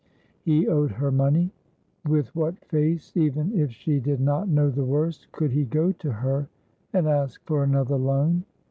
[0.41, 1.53] He owed her money;
[2.09, 6.11] with what face, even if she did not know the worst, could he go to
[6.11, 6.49] her
[6.91, 8.45] and ask for another loan?